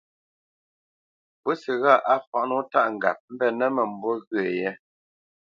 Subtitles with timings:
[1.41, 4.69] Pǔsi ghâʼ á fǎʼ nǒ tâʼ ŋgap mbenə́ mə̂mbû ghyə̂ yé.